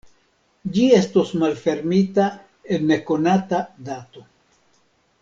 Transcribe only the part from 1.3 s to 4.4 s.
malfermita en nekonata dato.